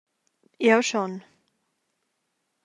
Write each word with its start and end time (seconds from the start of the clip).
Jeu 0.67 0.81
schon. 0.89 1.13